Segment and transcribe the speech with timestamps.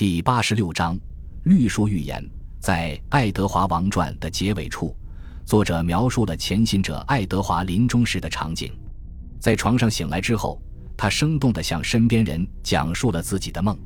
[0.00, 0.98] 第八十六章
[1.44, 2.26] 绿树预言。
[2.58, 4.96] 在《爱德华王传》的结尾处，
[5.44, 8.72] 作者描述了前行者爱德华临终时的场景。
[9.38, 10.58] 在床上醒来之后，
[10.96, 13.78] 他生动地向身边人讲述了自己的梦。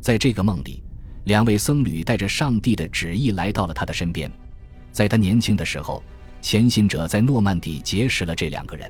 [0.00, 0.80] 在这个梦里，
[1.24, 4.30] 两位僧侣带着上帝的旨意来到了他的身边。
[4.92, 6.00] 在他年轻的时候，
[6.40, 8.88] 前行者在诺曼底结识了这两个人。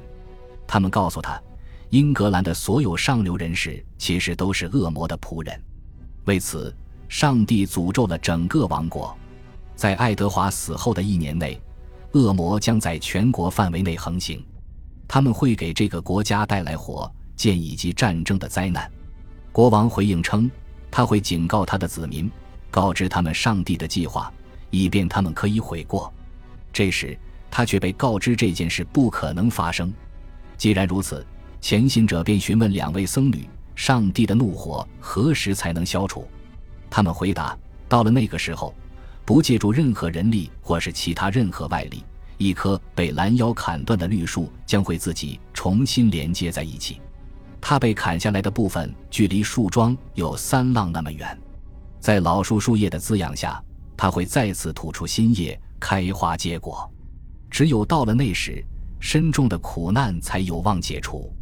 [0.66, 1.43] 他们告诉他，
[1.89, 5.59] 英格兰的所有上流人士其实都是恶魔的仆人。
[6.29, 6.77] 为此，
[7.09, 9.17] 上帝诅咒了整个王国。
[9.75, 11.59] 在爱德华死后的一年内，
[12.13, 14.45] 恶魔将在全国范围内横行，
[15.09, 18.91] 他们会给这个国家带来火箭以及战争的灾难。
[19.53, 20.50] 国王回应称，
[20.91, 22.31] 他会警告他的子民，
[22.71, 24.31] 告知他们上帝的计划，
[24.69, 26.13] 以便他们可以悔过。
[26.75, 27.19] 这时，
[27.50, 29.91] 他却被告知这件事不可能发生。
[30.58, 31.27] 既然如此，
[31.58, 36.27] 前行者便询问两位僧侣：上帝的怒火何时才能消除？
[36.91, 37.56] 他们回答：
[37.89, 38.75] 到了那个时候，
[39.25, 42.02] 不借助任何人力或是其他任何外力，
[42.39, 47.00] 一棵被拦腰砍断的绿树将会自己重新连接在一起。
[47.61, 51.39] 它被砍下来的部分距离树桩有三浪那么远，
[52.00, 53.62] 在老树树叶的滋养下，
[53.97, 56.91] 它会再次吐出新叶，开花结果。
[57.48, 58.62] 只有到了那时。
[59.00, 61.33] 深重的苦难才有望解除。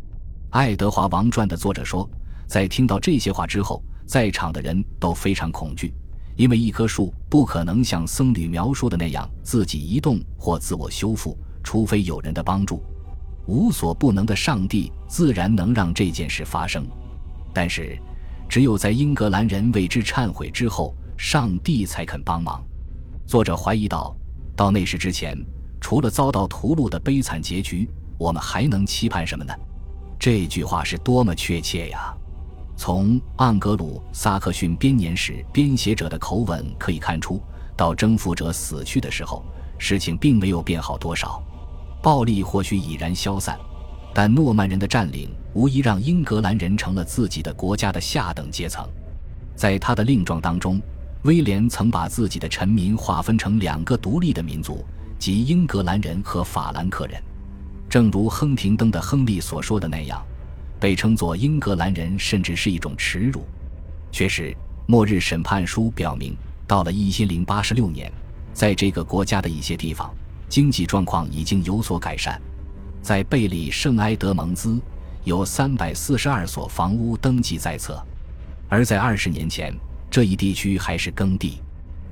[0.50, 2.06] 爱德华王传的作者说，
[2.46, 5.92] 在听到这些话之后，在场的人都非常恐惧，
[6.36, 12.82] 因为一棵树不可能像僧侣描述的那样自己移动或自我修复，除非有人的帮助。
[13.46, 16.86] 无所不能的上帝自然能让这件事发生，
[17.52, 17.98] 但是，
[18.48, 22.64] 只有在英格兰人为之忏悔之后，上帝才肯帮忙。
[23.26, 24.16] 作者怀疑到，
[24.56, 25.36] 到那时之前。
[25.78, 27.88] 除了遭到屠戮的悲惨结局，
[28.18, 29.54] 我们还能期盼什么呢？
[30.18, 32.12] 这句话是多么确切呀！
[32.76, 37.40] 从盎格鲁撒克逊编年史编写者的口吻可以看出，
[37.76, 39.44] 到征服者死去的时候，
[39.78, 41.42] 事情并没有变好多少。
[42.02, 43.58] 暴力或许已然消散，
[44.14, 48.86] 但诺曼人的占领无疑让英格兰人成了自己的国家的下等阶层。
[49.54, 50.80] 在他的令状当中，
[51.22, 54.84] 威廉曾把自己的臣民划分成两个独立的民族。
[55.18, 57.18] 即英格兰人和法兰克人，
[57.88, 60.22] 正如亨廷登的亨利所说的那样，
[60.78, 63.44] 被称作英格兰人甚至是一种耻辱。
[64.10, 64.50] 确实，
[64.86, 68.12] 《末日审判书》表明，到了一零八六年，
[68.52, 70.14] 在这个国家的一些地方，
[70.48, 72.40] 经济状况已经有所改善。
[73.02, 74.80] 在贝里圣埃德蒙兹，
[75.24, 78.02] 有三百四十二所房屋登记在册，
[78.68, 79.74] 而在二十年前，
[80.10, 81.60] 这一地区还是耕地。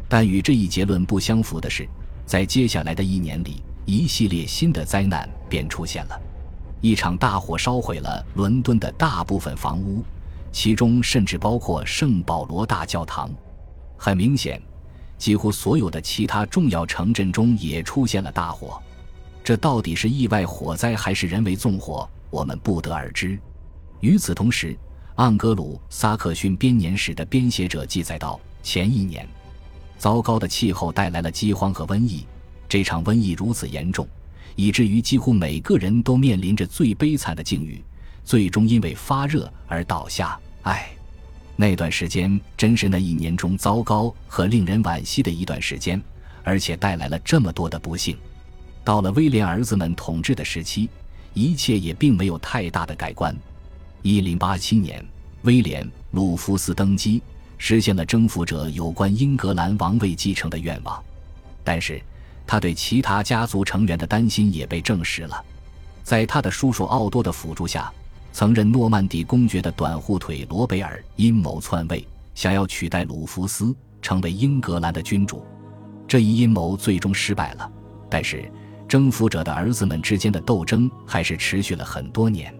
[0.09, 1.89] 但与这一结论不相符的是。
[2.27, 6.19] 在接下来的一年里，一系列新的灾难便出现了。
[6.85, 10.05] 一场大火烧毁了伦敦的大部分房屋，
[10.53, 13.31] 其中甚至包括圣保罗大教堂。
[13.97, 14.61] 很明显，
[15.17, 18.79] 几乎所有的其他重要城镇中也出现了大火。
[19.43, 23.41] 这到底是意外火灾还是人为纵火，我们不得而知。
[24.01, 24.77] 与此同时，
[25.17, 29.27] 盎格鲁撒克逊编年史的编写者记载道：前一年。
[29.97, 32.27] 糟糕的气候带来了饥荒和瘟疫，
[32.69, 34.07] 这场瘟疫如此严重，
[34.57, 37.83] 以至于几乎每个人都面临着最悲惨的境遇，
[38.25, 40.39] 最终因为发热而倒下。
[40.63, 40.91] 唉，
[41.57, 46.01] 那段时间真是那一年中糟糕和令人惋惜的一段时间，
[46.43, 48.17] 而且带来了这么多的不幸。
[48.83, 50.89] 到了威廉儿子们统治的时期，
[51.33, 53.35] 一切也并没有太大的改观。
[54.03, 55.05] 一零八七年，
[55.43, 57.23] 威廉·鲁福斯登基。
[57.57, 61.03] 实现了征服者有关英格兰王位继承的愿望，
[61.63, 62.03] 但是
[62.47, 65.45] 他对其他家族成员的担心也被证实了。
[66.03, 67.91] 在他的叔叔奥多的辅助下，
[68.33, 75.45] 曾任诺曼底公爵的短护腿罗贝尔阴谋篡位，想要取代鲁弗斯成为英格兰的君主。
[76.07, 77.71] 这一阴谋最终失败了，
[78.11, 78.51] 但是
[78.87, 82.55] 征服者的儿子们之间的斗争还是持续了很多年。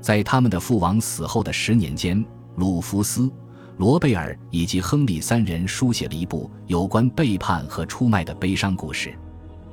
[0.00, 3.28] 在他们的父王死后的十年间，鲁弗斯。
[3.78, 9.14] 罗贝尔以及亨利三人书写了一部有关背叛和出卖的悲伤故事。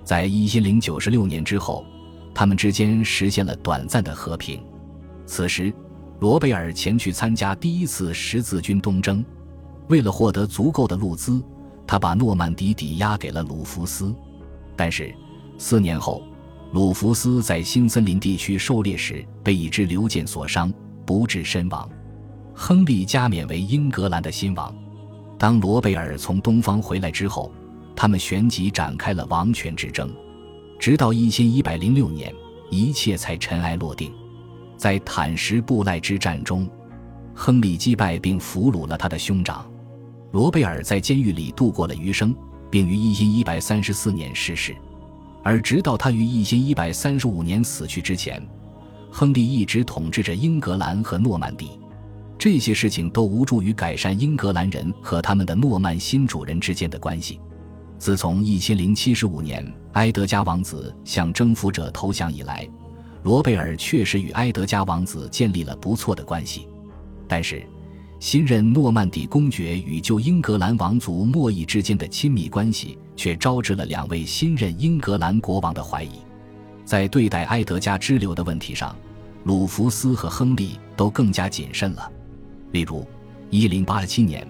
[0.03, 1.85] 在一千零九十六年之后，
[2.33, 4.61] 他们之间实现了短暂的和平。
[5.25, 5.73] 此时，
[6.19, 9.23] 罗贝尔前去参加第一次十字军东征，
[9.87, 11.41] 为了获得足够的物资，
[11.87, 14.13] 他把诺曼底抵押给了鲁弗斯。
[14.75, 15.15] 但是，
[15.57, 16.21] 四年后，
[16.73, 20.73] 鲁弗斯在新森林地区狩猎时被一支流箭所伤，
[21.05, 21.89] 不治身亡。
[22.53, 24.73] 亨利加冕为英格兰的新王。
[25.37, 27.51] 当罗贝尔从东方回来之后，
[27.95, 30.09] 他们旋即展开了王权之争，
[30.79, 32.33] 直到一千一百零六年，
[32.69, 34.11] 一切才尘埃落定。
[34.77, 36.69] 在坦什布赖之战中，
[37.33, 39.69] 亨利击败并俘虏了他的兄长。
[40.31, 42.33] 罗贝尔在监狱里度过了余生，
[42.69, 44.75] 并于一一百三十四年逝世。
[45.43, 48.41] 而直到他于一一百三十五年死去之前，
[49.11, 51.71] 亨利一直统治着英格兰和诺曼底。
[52.43, 57.39] 这些事情都无助于改善英格兰人和他们的诺曼新主人之间的关系。
[57.97, 62.67] 自从一千零七十五年埃德加王子向征服者投降以来，
[63.23, 66.67] 罗贝尔确实与埃德加王子建立了不错的关系。
[67.29, 67.65] 但是，
[68.19, 76.19] 新任诺曼底公爵与旧英格兰王族莫伊之间的亲密关系，却招致了两位新任英格兰国王的怀疑。
[76.83, 78.93] 在对待埃德加支流的问题上，
[79.45, 82.11] 鲁弗斯和亨利都更加谨慎了。
[82.73, 83.05] 例如，
[83.51, 84.47] 一零八七年，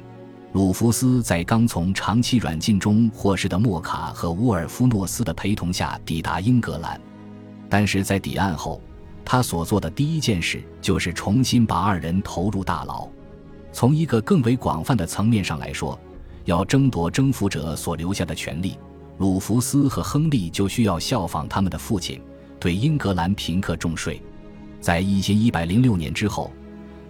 [0.54, 7.00] 鲁弗斯在刚从长期软禁中获释的莫卡和乌尔夫诺斯的陪同下抵达英格兰，
[7.68, 8.82] 但是在抵岸后，
[9.26, 13.10] 他所做的第一件事就是重新把二人投入大牢。
[13.74, 16.00] 从一个更为广泛的层面上来说，
[16.46, 18.78] 要争夺征服者所留下的权利，
[19.18, 22.22] 鲁弗斯和亨利就需要效仿他们的父亲，
[22.58, 24.22] 对英格兰平克重税。
[24.80, 26.50] 在一千一百零六年之后。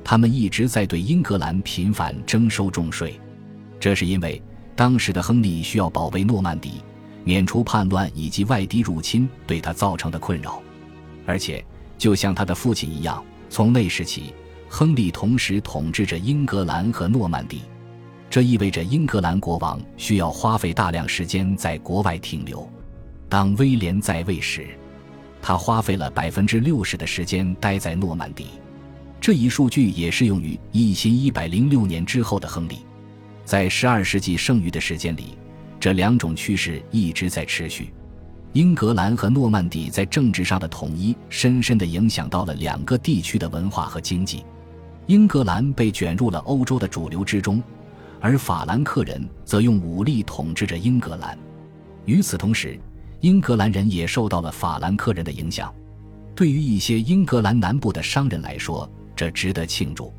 [0.03, 3.19] 他们一直在对英格兰频繁征收重税，
[3.79, 4.41] 这是因为
[4.75, 6.83] 当时的亨利需要保卫诺曼底，
[7.23, 10.61] 免除叛乱以及外敌入侵对他造成的困扰。
[11.25, 11.63] 而且，
[11.97, 14.33] 就像他的父亲一样，从那时起，
[14.67, 17.61] 亨利同时统治着英格兰和诺曼底。
[18.29, 22.67] 这意味着英格兰国王需要花费大量时间在国外停留。
[23.29, 24.67] 当威廉在位时，
[25.41, 28.47] 他花费了百分之六十的时间待在诺曼底。
[29.23, 32.79] 这一数据也适用于一千一百零六年之后的亨利。
[33.45, 35.37] 在十二世纪剩余的时间里，
[35.79, 37.93] 这两种趋势一直在持续。
[38.51, 44.43] 英格兰和诺曼底在政治上的统一，深深地影响到了两个地区的文化和经济。
[45.07, 47.63] 英格兰被卷入了欧洲的主流之中，
[48.19, 51.39] 而法兰克人则用武力统治着英格兰。
[52.03, 52.77] 与此同时，
[53.21, 55.73] 英格兰人也受到了法兰克人的影响。
[56.35, 60.13] 对于一些英格兰南部的商人来说，这值得庆祝，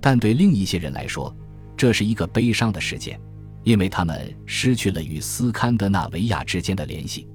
[0.00, 1.34] 但对另一些人来说，
[1.76, 3.20] 这是一个悲伤的事件，
[3.64, 7.28] 因为他们失去了与斯堪的纳维亚之间的联系。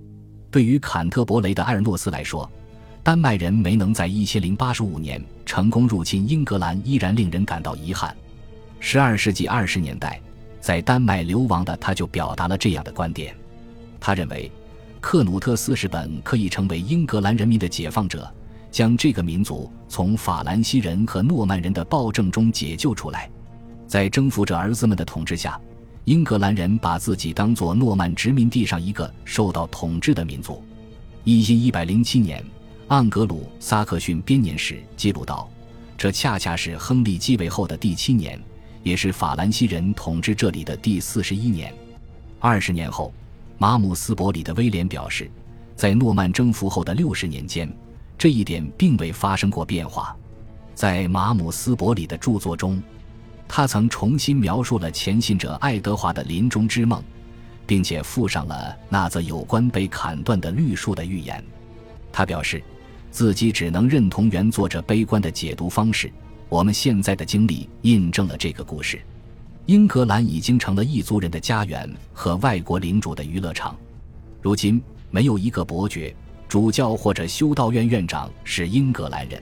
[0.51, 2.49] 对于坎特伯雷的埃尔诺斯来说，
[3.03, 8.15] 丹麦人没能在一千零八十五年成功入侵英格兰，依然令人感到遗憾。
[8.79, 10.19] 十二世纪二十年代，
[10.59, 13.35] 在丹麦流亡的他就表达了这样的观点：
[13.99, 14.51] 他认为，
[14.99, 18.31] 克努特斯是本可以成为英格兰人民的解放者。
[18.75, 23.31] 将这个民族从法兰西人和诺曼人的暴政中解救出来，
[23.87, 25.57] 在征服者儿子们的统治下，
[26.03, 30.61] 英格兰人把自己当作诺曼殖民地上一个受到统治的民族。
[31.23, 32.43] 一千一百零七年，
[32.89, 35.49] 盎格鲁撒克逊编年史记录道，
[35.97, 38.37] 这恰恰是亨利继位后的第七年，
[38.83, 41.73] 也是法兰西人统治这里的第四十一年。
[42.41, 43.13] 二十年后，
[43.57, 45.31] 马姆斯伯里的威廉表示，
[45.77, 47.73] 在诺曼征服后的六十年间。
[48.17, 50.15] 这一点并未发生过变化，
[50.73, 52.81] 在马姆斯伯里的著作中，
[53.47, 57.03] 他曾重新描述了前信者爱德华的临终之梦，
[57.67, 61.43] 并且附上了那则有关被砍断的绿树的预言。
[62.11, 62.63] 他表示，
[63.11, 66.11] 自己只能认同原作者悲观的解读方式。
[66.47, 69.01] 我们现在的经历印证了这个故事：
[69.65, 73.75] 英格兰已经成了异族人的家园和外国领主的娱乐场。
[74.41, 74.81] 如今，
[75.11, 76.15] 没有一个伯爵。
[76.47, 79.41] 主教或者修道院院长是英格兰人，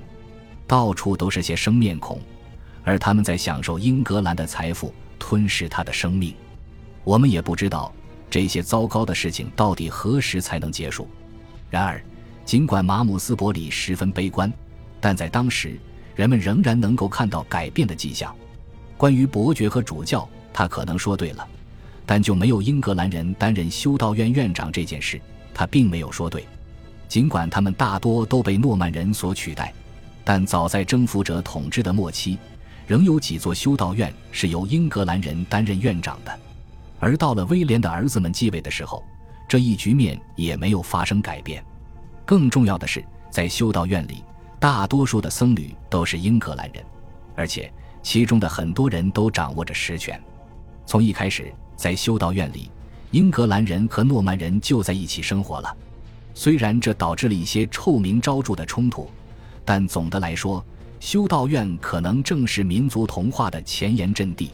[0.66, 2.20] 到处都是些生面孔，
[2.84, 6.34] 而他们在享受英格兰的财富，吞噬他的生命。
[7.04, 7.94] 我们也不知道
[8.30, 11.08] 这些糟糕的事情到底何时才能结束。
[11.70, 12.02] 然而，
[12.46, 14.52] 尽管马姆斯伯里十分悲观，
[15.02, 15.78] 但在当时，
[16.16, 18.34] 人们仍然能够看到改变的迹象。
[18.96, 21.46] 关于伯爵和主教，他可能说对了，
[22.06, 25.20] 但就没有英格兰人担任修道院院长这件事，
[25.54, 26.46] 他并没有说对。
[27.14, 29.72] 尽管他们大多都被诺曼人所取代，
[30.24, 32.40] 但早在征服者统治的末期，
[32.88, 36.40] 仍有几座修道院是由英格兰人担任院长的。
[37.00, 39.04] 而到了威廉的儿子们继位的时候，
[39.48, 41.64] 这一局面也没有发生改变。
[42.26, 44.24] 更重要的是，在修道院里，
[44.60, 46.84] 大多数的僧侣都是英格兰人，
[47.36, 50.20] 而且其中的很多人都掌握着实权。
[50.88, 52.72] 从一开始，在修道院里，
[53.12, 55.78] 英格兰人和诺曼人就在一起生活了。
[56.36, 59.10] 虽然这导致了一些臭名昭著的冲突，
[59.64, 60.64] 但总的来说，
[61.00, 64.52] 修道院可能正是民族同化的前沿阵地。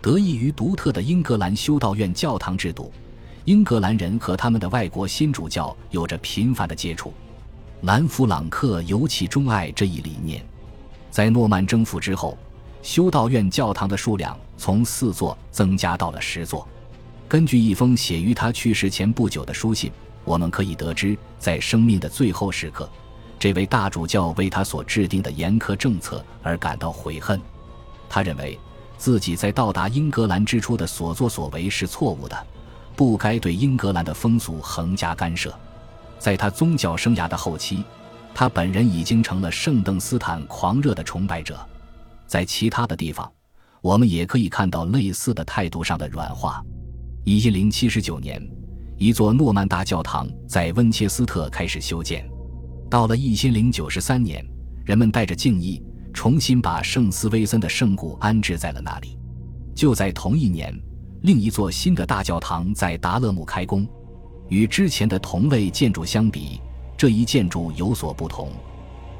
[0.00, 2.90] 得益于独特的英格兰修道院教堂制度，
[3.44, 7.12] 英格兰人和他们的外国新主教有着频繁的接触。
[7.82, 10.42] 兰弗朗克尤其钟爱这一理念。
[11.10, 12.38] 在诺曼征服之后，
[12.82, 16.66] 修道院教堂的数量从四座增加到了十座。
[17.28, 19.92] 根据一封写于他去世前不久的书信，
[20.24, 22.88] 我们可以得知，在生命的最后时刻，
[23.38, 27.40] 这位大主教为他所制定的严苛政策而感到悔恨。
[28.08, 28.58] 他认为
[28.98, 32.46] 自己在到达英格兰之初的所作所为是错误的，
[32.94, 35.54] 不该对英格兰的风俗横加干涉。
[36.18, 37.82] 在他宗教生涯的后期，
[38.34, 41.58] 他本人已经成了圣邓斯坦狂热的崇拜者。
[42.26, 43.30] 在其他的地方，
[43.80, 46.62] 我们也可以看到类似的态度上的软化。
[47.24, 48.40] 一零七十年，
[49.00, 52.22] 一座诺曼大教堂在温切斯特开始修建。
[52.90, 54.44] 到了一千零九十三年，
[54.84, 59.18] 人们带着敬意，重新把圣斯威森的圣骨安置在了那里。
[59.74, 60.78] 就在同一年，
[61.22, 63.88] 另一座新的大教堂在达勒姆开工。
[64.50, 66.60] 与之前的同类建筑相比，
[66.94, 68.50] 这一建筑有所不同。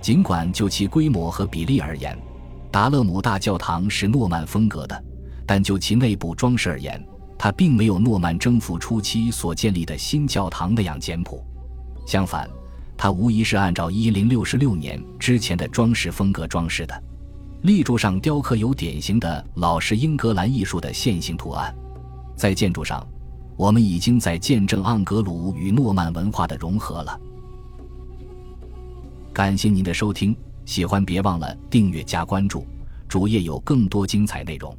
[0.02, 2.14] 尽管就其规模和比例而言，
[2.70, 5.04] 达勒姆大教堂是诺曼风格的，
[5.46, 7.02] 但就其内部装饰而言，
[7.42, 11.42] 它并没有诺曼征服初期所建立的新教堂那样简朴。
[12.06, 12.46] 相反，
[12.98, 17.02] 它无疑是按照1066年之前的装饰风格装饰的。
[17.62, 21.74] 立柱上雕刻有典型的老式英格兰艺术的线形图案。
[22.36, 23.08] 在建筑上，
[23.56, 27.18] 我们已经在见证盎格鲁与诺曼文化的融合了。
[29.32, 30.36] 感谢您的收听。
[30.66, 32.66] 喜欢别忘了订阅加关注，
[33.08, 34.76] 主页有更多精彩内容。